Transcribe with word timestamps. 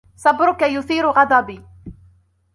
صبرك 0.15 0.61
يثير 0.61 1.11
غضبي 1.11 1.63